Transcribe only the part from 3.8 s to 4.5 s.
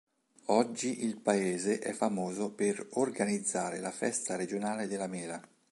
Festa